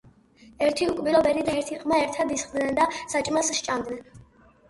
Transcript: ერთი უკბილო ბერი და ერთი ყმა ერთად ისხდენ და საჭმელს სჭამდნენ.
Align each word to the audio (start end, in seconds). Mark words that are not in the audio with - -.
ერთი 0.67 0.85
უკბილო 0.91 1.19
ბერი 1.27 1.43
და 1.49 1.57
ერთი 1.59 1.77
ყმა 1.83 1.99
ერთად 2.05 2.33
ისხდენ 2.37 2.73
და 2.79 2.87
საჭმელს 3.13 3.51
სჭამდნენ. 3.59 4.03